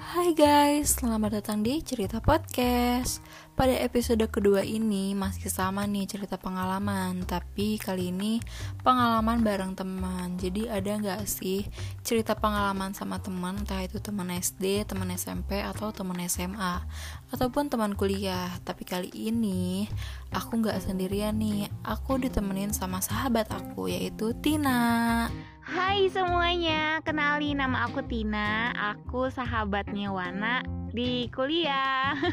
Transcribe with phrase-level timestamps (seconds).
[0.00, 3.20] Hai guys, selamat datang di Cerita Podcast.
[3.52, 8.40] Pada episode kedua ini masih sama nih cerita pengalaman Tapi kali ini
[8.80, 10.40] pengalaman bareng teman.
[10.40, 11.68] Jadi ada gak sih
[12.00, 16.80] cerita pengalaman sama teman Entah itu teman SD, teman SMP, atau teman SMA
[17.28, 18.48] Ataupun teman kuliah?
[18.64, 19.84] Tapi kali ini
[20.32, 21.68] aku gak sendirian nih.
[21.84, 25.28] Aku ditemenin sama sahabat aku yaitu Tina
[25.70, 28.74] Hai semuanya, kenali nama aku Tina.
[28.74, 32.18] Aku sahabatnya Wana di kuliah.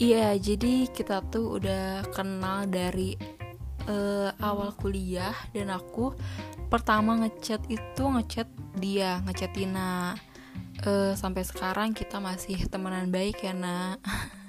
[0.00, 3.20] Iya, jadi kita tuh udah kenal dari
[3.84, 6.16] uh, awal kuliah Dan aku
[6.72, 10.14] pertama ngechat itu ngechat dia, ngechat Tina.
[10.86, 13.98] Uh, Sampai sekarang kita masih temenan baik ya nak.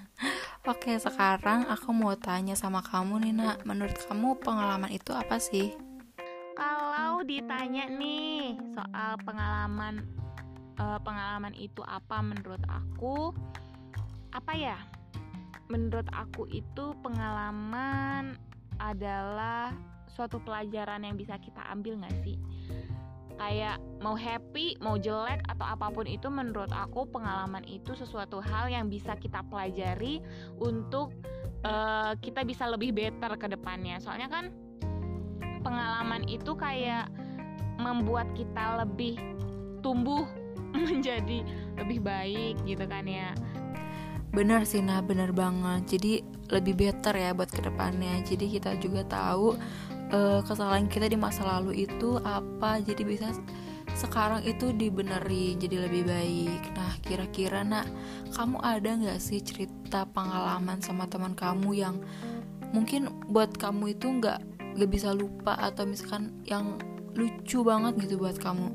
[0.71, 3.57] Oke, sekarang aku mau tanya sama kamu nih nak.
[3.65, 5.91] Menurut kamu pengalaman itu apa sih?
[7.21, 10.01] Ditanya nih soal pengalaman
[10.82, 13.29] uh, pengalaman itu apa menurut aku?
[14.34, 14.77] Apa ya?
[15.70, 18.35] Menurut aku itu pengalaman
[18.81, 19.71] adalah
[20.09, 22.35] suatu pelajaran yang bisa kita ambil gak sih?
[23.37, 28.70] Kayak mau happy, mau jelek atau apa pun itu menurut aku pengalaman itu sesuatu hal
[28.70, 30.21] yang bisa kita pelajari
[30.57, 31.13] untuk
[31.65, 33.98] uh, kita bisa lebih better ke depannya.
[33.98, 34.53] Soalnya kan
[35.62, 37.07] pengalaman itu kayak
[37.77, 39.17] membuat kita lebih
[39.81, 40.26] tumbuh
[40.85, 41.41] menjadi
[41.77, 43.34] lebih baik gitu kan ya.
[44.31, 45.98] Benar sih nah benar banget.
[45.98, 46.13] Jadi
[46.51, 48.23] lebih better ya buat ke depannya.
[48.23, 49.55] Jadi kita juga tahu
[50.12, 52.79] uh, kesalahan kita di masa lalu itu apa.
[52.79, 53.35] Jadi bisa
[53.91, 56.63] sekarang itu dibeneri jadi lebih baik.
[56.71, 57.87] Nah kira-kira nak
[58.31, 61.99] kamu ada gak sih cerita pengalaman sama teman kamu yang
[62.71, 64.40] mungkin buat kamu itu nggak
[64.75, 66.80] gak bisa lupa atau misalkan yang
[67.16, 68.72] lucu banget gitu buat kamu?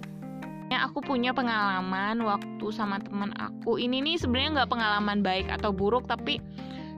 [0.66, 3.78] Ya aku punya pengalaman waktu sama teman aku.
[3.78, 6.42] Ini nih sebenarnya nggak pengalaman baik atau buruk tapi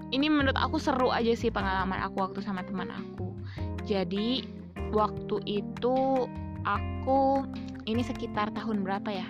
[0.09, 3.37] ini menurut aku seru aja sih pengalaman aku waktu sama teman aku.
[3.85, 4.49] Jadi
[4.89, 6.25] waktu itu
[6.65, 7.45] aku
[7.85, 9.29] ini sekitar tahun berapa ya?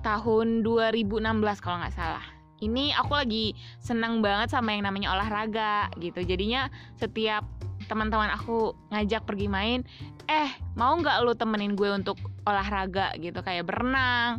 [0.00, 1.20] Tahun 2016
[1.60, 2.24] kalau nggak salah.
[2.60, 6.24] Ini aku lagi senang banget sama yang namanya olahraga gitu.
[6.24, 7.44] Jadinya setiap
[7.90, 9.82] teman-teman aku ngajak pergi main
[10.30, 12.14] eh mau nggak lu temenin gue untuk
[12.46, 13.10] olahraga?
[13.18, 14.38] Gitu kayak berenang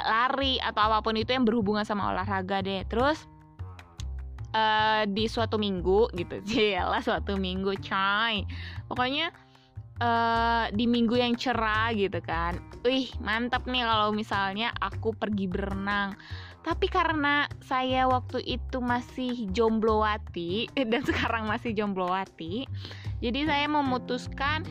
[0.00, 2.88] lari atau apa pun itu yang berhubungan sama olahraga deh.
[2.88, 3.28] Terus
[4.56, 6.40] uh, di suatu minggu gitu
[6.92, 8.48] lah suatu minggu coy.
[8.88, 9.28] Pokoknya
[10.00, 12.56] uh, di minggu yang cerah gitu kan.
[12.84, 16.16] Wih mantap nih kalau misalnya aku pergi berenang
[16.66, 22.66] tapi karena saya waktu itu masih jomblowati dan sekarang masih jomblowati,
[23.22, 24.66] jadi saya memutuskan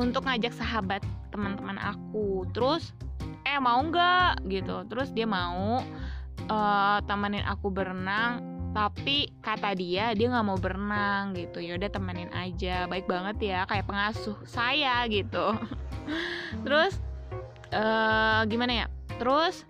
[0.00, 2.48] untuk ngajak sahabat teman-teman aku.
[2.56, 2.96] Terus
[3.44, 4.48] eh mau nggak?
[4.48, 4.88] gitu.
[4.88, 5.84] Terus dia mau
[6.48, 8.40] uh, temenin aku berenang
[8.74, 11.60] tapi kata dia dia nggak mau berenang gitu.
[11.60, 12.88] Yaudah temenin aja.
[12.88, 15.54] Baik banget ya kayak pengasuh saya gitu.
[16.64, 16.98] Terus
[17.70, 18.86] uh, gimana ya?
[19.20, 19.68] Terus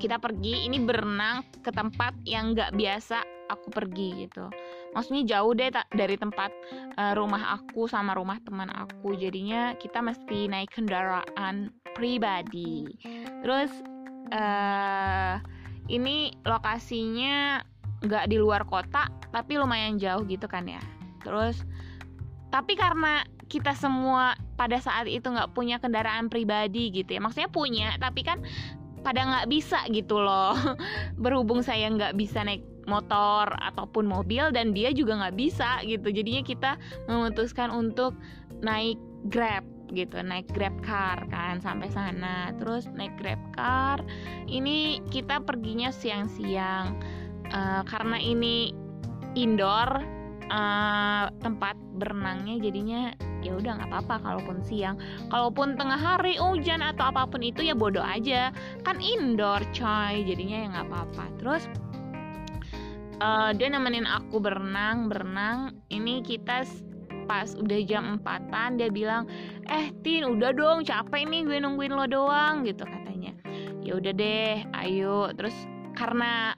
[0.00, 3.20] kita pergi ini berenang ke tempat yang nggak biasa
[3.52, 4.48] aku pergi gitu.
[4.96, 6.50] Maksudnya jauh deh dari tempat
[6.96, 9.12] uh, rumah aku sama rumah teman aku.
[9.18, 12.88] Jadinya kita mesti naik kendaraan pribadi.
[13.44, 13.70] Terus
[14.32, 15.36] uh,
[15.92, 17.60] ini lokasinya
[18.00, 20.80] nggak di luar kota tapi lumayan jauh gitu kan ya.
[21.20, 21.60] Terus
[22.48, 27.20] tapi karena kita semua pada saat itu nggak punya kendaraan pribadi gitu ya.
[27.20, 28.42] Maksudnya punya tapi kan
[29.00, 30.56] pada nggak bisa gitu loh.
[31.22, 36.10] Berhubung saya nggak bisa naik motor ataupun mobil dan dia juga nggak bisa gitu.
[36.10, 36.70] Jadinya kita
[37.06, 38.16] memutuskan untuk
[38.60, 42.54] naik grab gitu naik grab car kan sampai sana.
[42.56, 43.98] Terus naik grab car
[44.46, 46.94] ini kita perginya siang-siang.
[47.50, 48.70] Uh, karena ini
[49.34, 50.06] indoor
[50.50, 53.10] uh, tempat berenangnya jadinya
[53.40, 54.96] ya udah nggak apa-apa kalaupun siang.
[55.32, 58.52] Kalaupun tengah hari hujan atau apa pun itu ya bodoh aja.
[58.84, 61.24] Kan indoor coy jadinya ya nggak apa-apa.
[61.40, 61.62] Terus
[63.20, 65.76] uh, dia nemenin aku berenang berenang.
[65.88, 66.64] Ini kita
[67.30, 69.30] pas udah jam empatan dia bilang
[69.70, 73.32] eh tin udah dong capek nih gue nungguin lo doang gitu katanya.
[73.80, 75.30] Ya udah deh ayo.
[75.36, 75.54] Terus
[75.94, 76.54] karena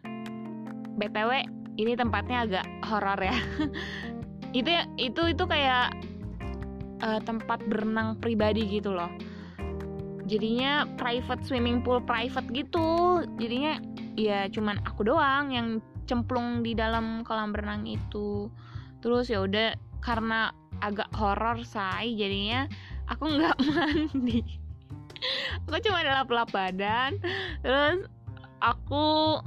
[0.97, 1.45] btw
[1.81, 3.37] ini tempatnya agak horor ya.
[4.53, 4.69] Itu
[5.01, 5.97] itu itu kayak
[7.03, 9.11] uh, tempat berenang pribadi gitu loh.
[10.31, 13.21] Jadinya private swimming pool private gitu.
[13.37, 13.83] Jadinya
[14.15, 15.69] ya cuman aku doang yang
[16.07, 18.49] cemplung di dalam kolam berenang itu.
[19.03, 22.67] Terus ya udah karena agak horor say jadinya
[23.11, 24.41] aku nggak mandi.
[25.71, 27.19] Aku cuma lap-lap badan
[27.63, 28.07] terus
[28.63, 29.39] aku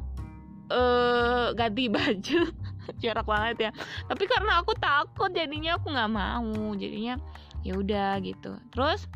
[0.72, 2.40] uh, ganti baju.
[3.02, 3.72] Jarak banget ya.
[4.06, 6.54] Tapi karena aku takut jadinya aku nggak mau.
[6.78, 7.18] Jadinya
[7.66, 8.54] ya udah gitu.
[8.70, 9.10] Terus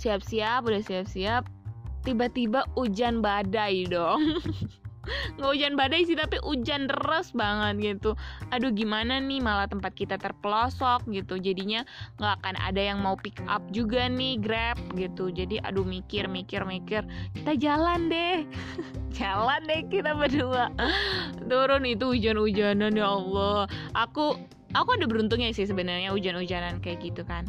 [0.00, 1.44] siap-siap udah siap-siap
[2.02, 4.24] tiba-tiba hujan badai dong.
[5.36, 8.16] Nggak hujan badai sih tapi hujan deras banget gitu.
[8.52, 11.40] Aduh gimana nih malah tempat kita terpelosok gitu.
[11.40, 11.82] Jadinya
[12.20, 15.32] nggak akan ada yang mau pick up juga nih grab gitu.
[15.32, 17.02] Jadi aduh mikir mikir mikir.
[17.32, 18.44] Kita jalan deh.
[19.20, 20.70] Jalan deh kita berdua.
[21.44, 23.66] Turun itu hujan-hujanan ya Allah.
[23.92, 24.38] Aku
[24.74, 27.46] aku ada beruntungnya sih sebenarnya hujan-hujanan kayak gitu kan.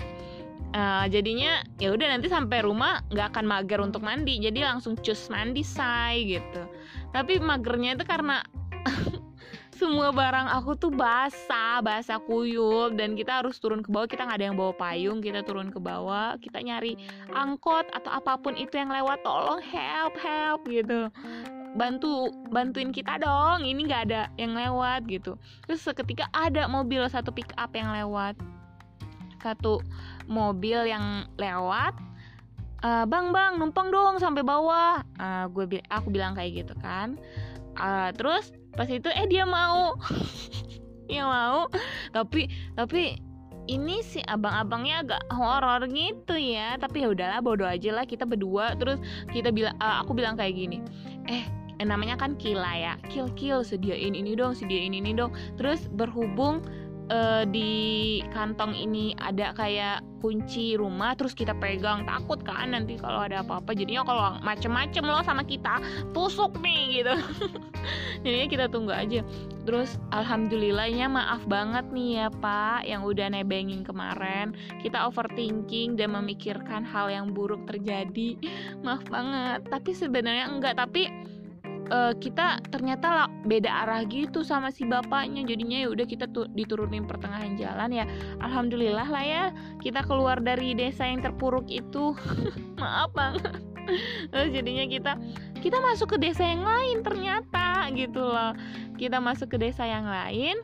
[0.72, 4.40] Uh, jadinya ya udah nanti sampai rumah nggak akan mager untuk mandi.
[4.40, 6.64] Jadi langsung cus mandi say gitu.
[7.12, 8.40] Tapi magernya itu karena
[9.80, 12.96] semua barang aku tuh basah basah kuyup.
[12.96, 14.08] Dan kita harus turun ke bawah.
[14.08, 16.40] Kita nggak ada yang bawa payung kita turun ke bawah.
[16.40, 16.96] Kita nyari
[17.36, 19.28] angkot atau apa pun itu yang lewat.
[19.28, 21.12] Tolong help help gitu
[21.76, 25.40] bantu bantuin kita dong ini nggak ada yang lewat gitu.
[25.68, 28.36] Terus seketika ada mobil satu pick up yang lewat.
[29.42, 29.82] Satu
[30.30, 31.98] mobil yang lewat
[32.86, 35.02] uh, bang bang numpang dong sampai bawah.
[35.18, 37.16] Uh, gue aku bilang kayak gitu kan.
[37.80, 39.96] Uh, terus pas itu eh dia mau.
[41.12, 41.68] Dia mau.
[42.16, 43.20] Tapi tapi
[43.68, 46.80] ini si abang-abangnya agak horor gitu ya.
[46.80, 48.80] Tapi ya udahlah bodoh aja lah kita berdua.
[48.80, 48.96] Terus
[49.28, 50.80] kita bilang uh, aku bilang kayak gini
[51.28, 51.46] eh
[51.90, 52.94] namanya kan kila ya.
[53.10, 55.34] Kill kill sediain ini dong sediain ini dong.
[55.58, 56.62] Terus berhubung
[57.12, 57.72] uh, di
[58.32, 63.74] kantong ini ada kayak kunci rumah terus kita pegang takut kan nanti kalau ada apa-apa.
[63.74, 65.82] Jadinya kalau macem-macem loh sama kita
[66.16, 67.14] tusuk nih gitu.
[68.24, 69.26] Jadinya kita tunggu aja.
[69.66, 74.54] Terus alhamdulillahnya maaf banget nih ya pak yang udah nebengin kemarin.
[74.82, 78.38] Kita overthinking dan memikirkan hal yang buruk terjadi.
[78.86, 79.66] Maaf banget.
[79.70, 80.78] Tapi sebenarnya enggak.
[80.78, 81.10] Tapi
[81.92, 85.44] uh, kita ternyata lah beda arah gitu sama si bapaknya.
[85.44, 88.06] Jadinya ya udah kita tuh diturunin pertengahan jalan ya.
[88.40, 89.44] Alhamdulillah lah ya
[89.84, 92.16] kita keluar dari desa yang terpuruk itu.
[92.82, 93.60] Maaf banget.
[94.32, 95.12] Terus jadinya kita
[95.60, 98.56] kita masuk ke desa yang lain ternyata gitu loh.
[98.96, 100.64] Kita masuk ke desa yang lain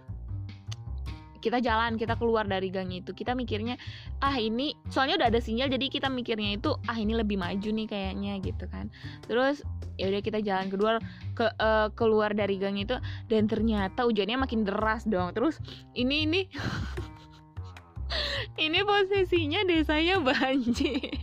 [1.48, 3.16] kita jalan kita keluar dari gang itu.
[3.16, 3.80] Kita mikirnya
[4.20, 7.88] ah ini soalnya udah ada sinyal jadi kita mikirnya itu ah ini lebih maju nih
[7.88, 8.92] kayaknya gitu kan.
[9.24, 9.64] Terus
[9.96, 11.00] ya udah kita jalan kedua
[11.34, 13.00] ke uh, keluar dari gang itu
[13.32, 15.32] dan ternyata hujannya makin deras dong.
[15.32, 15.64] Terus
[15.96, 16.42] ini ini
[18.66, 21.16] ini posisinya desanya banjir.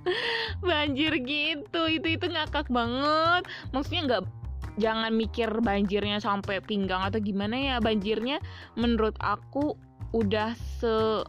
[0.64, 3.44] Banjir gitu itu itu ngakak banget.
[3.68, 4.39] Maksudnya nggak
[4.76, 7.76] jangan mikir banjirnya sampai pinggang atau gimana ya.
[7.82, 8.38] Banjirnya
[8.78, 9.74] menurut aku
[10.14, 11.24] udah se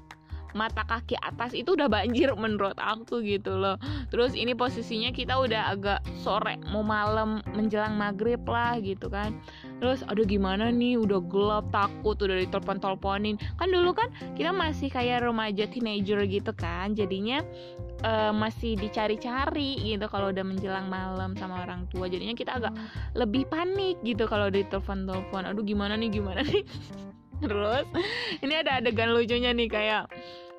[0.51, 3.79] mata kaki atas itu udah banjir menurut aku gitu loh.
[4.11, 9.39] Terus ini posisinya kita udah agak sore mau malam menjelang maghrib lah gitu kan
[9.81, 11.01] terus aduh gimana nih?
[11.01, 16.53] Udah gelap takut udah ditelepon teleponin kan dulu kan kita masih kayak remaja teenager gitu
[16.53, 17.41] kan jadinya
[18.05, 22.05] uh, masih dicari-cari gitu kalau udah menjelang malam sama orang tua.
[22.05, 22.73] Jadinya kita agak
[23.17, 26.13] lebih panik gitu kalau ditelepon telepon aduh gimana nih?
[26.13, 26.61] Gimana nih?
[27.41, 27.89] Terus
[28.45, 30.05] ini ada adegan lucunya nih kayak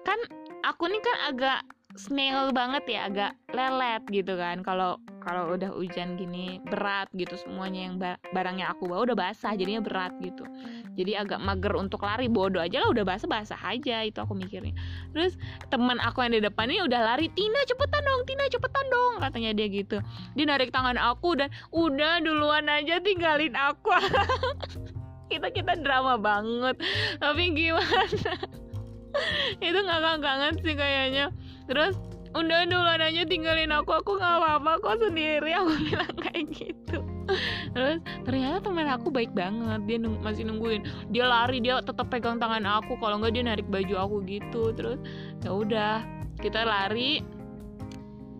[0.03, 0.19] kan
[0.67, 1.59] aku nih kan agak
[1.94, 4.64] snail banget ya agak lelet gitu kan.
[4.64, 7.97] Kalau kalau udah hujan gini berat gitu semuanya yang
[8.33, 10.45] barangnya aku bawa udah basah jadinya berat gitu.
[10.97, 12.26] Jadi agak mager untuk lari.
[12.33, 14.73] Bodoh aja lah udah basah basah aja itu aku mikirnya
[15.12, 15.37] terus
[15.69, 19.50] teman aku yang di depan ini udah lari Tina cepetan dong Tina cepetan dong katanya
[19.52, 19.99] dia gitu.
[20.35, 23.93] Dia narik tangan aku dan udah duluan aja tinggalin aku.
[25.33, 26.76] Kita kita drama banget.
[27.16, 28.05] Tapi gimana?
[29.64, 31.33] Itu ngakak banget sih kayaknya
[31.66, 31.95] terus
[32.33, 35.52] udah dulu aja tinggalin aku aku nggak apa-apa kok sendiri.
[35.52, 36.99] Aku bilang kayak gitu.
[37.76, 39.81] Terus ternyata teman aku baik banget.
[39.85, 40.83] Dia nung masih nungguin.
[41.12, 42.97] Dia lari dia tetap pegang tangan aku.
[42.97, 44.73] Kalau nggak dia narik baju aku gitu.
[44.73, 44.99] Terus
[45.45, 45.95] ya udah
[46.40, 47.21] kita lari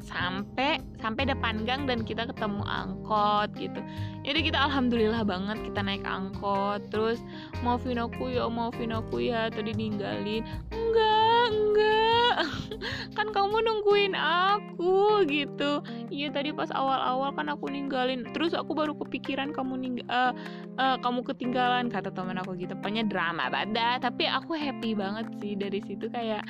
[0.03, 3.81] sampai sampai depan gang dan kita ketemu angkot gitu.
[4.25, 6.81] Jadi kita alhamdulillah banget kita naik angkot.
[6.89, 7.21] Terus
[7.61, 10.43] maafin aku ya maafin aku ya tadi ninggalin.
[10.73, 12.12] Enggak enggak
[13.17, 15.83] kan kamu nungguin aku gitu.
[16.13, 20.33] Iya tadi pas awal-awal kan aku ninggalin terus aku baru kepikiran kamu ning uh,
[20.79, 22.73] uh, kamu ketinggalan kata teman aku gitu.
[22.79, 26.45] Pokoknya drama banget tapi aku happy banget sih dari situ kayak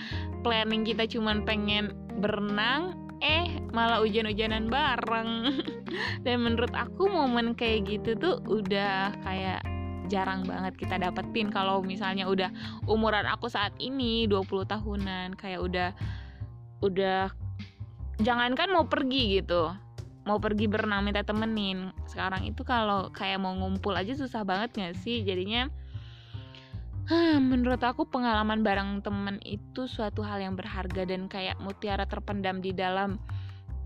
[0.47, 5.63] planning kita cuman pengen berenang eh malah hujan-hujanan bareng.
[6.27, 9.63] Dan menurut aku momen kayak gitu tuh udah kayak
[10.13, 12.53] jarang banget kita dapetin kalau misalnya udah
[12.85, 15.89] umuran aku saat ini 20 tahunan kayak udah
[16.85, 17.33] udah
[18.21, 19.73] jangankan mau pergi gitu
[20.23, 21.91] mau pergi berenang minta temenin.
[22.07, 25.27] Sekarang itu kalau kayak mau ngumpul aja susah banget gak sih?
[25.27, 25.67] Jadinya
[27.51, 32.71] menurut aku pengalaman bareng temen itu suatu hal yang berharga dan kayak mutiara terpendam di
[32.71, 33.19] dalam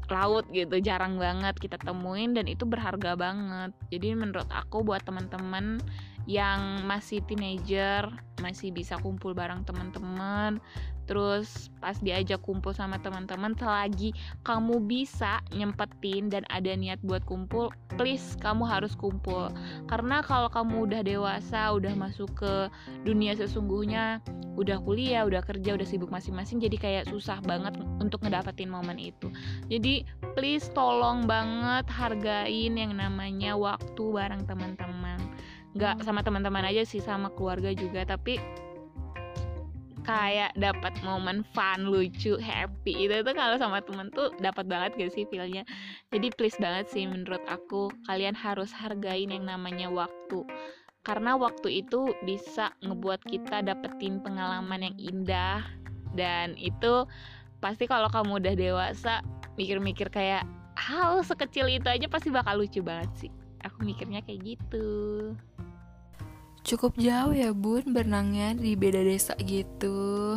[0.06, 3.72] laut gitu jarang banget kita temuin dan itu berharga banget.
[3.90, 5.80] Jadi menurut aku buat teman-teman
[6.26, 10.60] yang masih teenager masih bisa kumpul bareng teman-teman.
[11.06, 14.10] Terus pas diajak kumpul sama teman-teman selagi
[14.42, 19.54] kamu bisa nyempetin dan ada niat buat kumpul please kamu harus kumpul.
[19.86, 22.66] Karena kalau kamu udah dewasa udah masuk ke
[23.06, 24.18] dunia sesungguhnya
[24.56, 29.30] udah kuliah udah kerja udah sibuk masing-masing jadi kayak susah banget untuk ngedapetin momen itu.
[29.70, 30.02] Jadi
[30.34, 34.95] please tolong banget hargain yang namanya waktu bareng teman-teman
[35.76, 38.40] nggak sama teman-teman aja sih sama keluarga juga tapi
[40.06, 45.12] kayak dapat momen fun lucu happy itu tuh kalau sama temen tuh dapat banget gak
[45.12, 45.66] sih feelnya?
[46.14, 50.46] Jadi please banget sih menurut aku kalian harus hargain yang namanya waktu.
[51.02, 55.66] Karena waktu itu bisa ngebuat kita dapetin pengalaman yang indah
[56.14, 57.02] dan itu
[57.58, 59.26] pasti kalau kamu udah dewasa
[59.58, 60.46] mikir-mikir kayak
[60.78, 63.32] hal sekecil itu aja pasti bakal lucu banget sih.
[63.66, 65.34] Aku mikirnya kayak gitu
[66.66, 70.34] Cukup jauh ya bun berenangnya di beda desa gitu.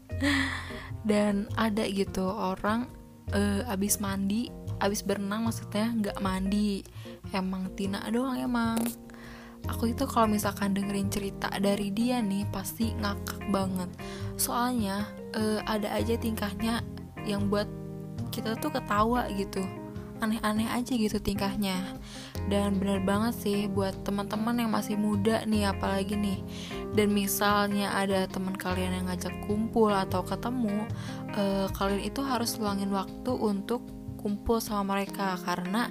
[1.10, 2.88] Dan ada gitu orang
[3.36, 4.48] uh, abis mandi
[4.80, 6.80] Abis berenang maksudnya nggak mandi.
[7.36, 8.80] Emang Tina doang emang.
[9.68, 13.92] Aku itu kalau misalkan dengerin cerita dari dia nih pasti ngakak banget.
[14.40, 15.04] Soalnya
[15.36, 16.80] uh, ada aja tingkahnya
[17.28, 17.68] yang buat
[18.32, 19.60] kita tuh ketawa gitu
[20.20, 21.76] aneh-aneh aja gitu tingkahnya.
[22.46, 26.40] Dan bener banget sih buat teman-teman yang masih muda nih apalagi nih.
[26.94, 30.86] Dan misalnya ada teman kalian yang ngajak kumpul atau ketemu
[31.34, 33.82] uh, kalian itu harus luangin waktu untuk
[34.20, 35.40] kumpul sama mereka.
[35.40, 35.88] Karena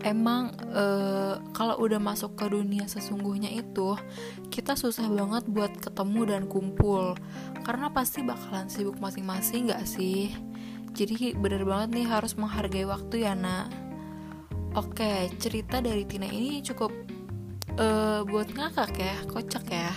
[0.00, 3.96] emang uh, kalau udah masuk ke dunia sesungguhnya itu
[4.48, 7.12] kita susah banget buat ketemu dan kumpul.
[7.66, 10.30] Karena pasti bakalan sibuk masing-masing gak sih
[10.96, 13.68] jadi bener banget nih harus menghargai waktu ya nak.
[14.72, 16.88] Oke cerita dari Tina ini cukup
[17.76, 19.92] uh, buat ngakak ya kocak ya.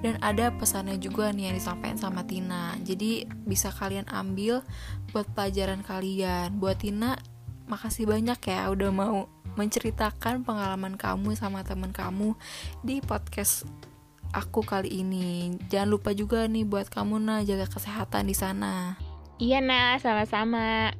[0.00, 2.72] Dan ada pesannya juga nih yang disampaikan sama Tina.
[2.80, 4.64] Jadi bisa kalian ambil
[5.12, 6.56] buat pelajaran kalian.
[6.56, 7.20] Buat Tina
[7.68, 9.28] makasih banyak ya udah mau
[9.60, 12.32] menceritakan pengalaman kamu sama temen kamu
[12.80, 13.68] di podcast
[14.32, 15.52] aku kali ini.
[15.68, 19.09] Jangan lupa juga nih buat kamu nah jaga kesehatan di sana
[19.40, 20.92] Iya nah, sama-sama.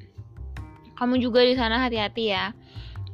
[0.97, 2.57] Kamu juga di sana hati-hati ya.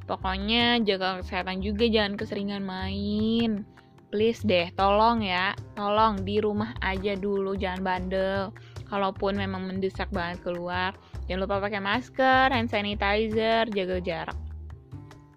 [0.06, 3.66] Pokoknya jaga kesehatan juga, jangan keseringan main.
[4.14, 8.54] Please deh, tolong ya, tolong di rumah aja dulu, jangan bandel.
[8.86, 10.94] Kalaupun memang mendesak banget keluar,
[11.26, 14.38] jangan lupa pakai masker, hand sanitizer, jaga jarak.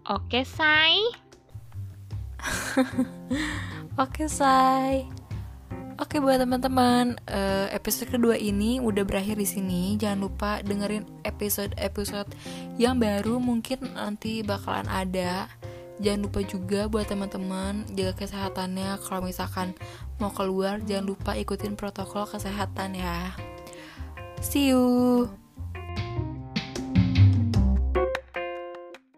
[0.05, 1.01] Oke, say.
[4.01, 5.18] Oke, say.
[5.99, 9.99] Oke buat teman-teman, uh, episode kedua ini udah berakhir di sini.
[9.99, 12.31] Jangan lupa dengerin episode-episode
[12.79, 15.51] yang baru mungkin nanti bakalan ada.
[15.99, 18.95] Jangan lupa juga buat teman-teman jaga kesehatannya.
[19.03, 19.75] Kalau misalkan
[20.23, 23.35] mau keluar, jangan lupa ikutin protokol kesehatan ya.
[24.39, 25.27] See you.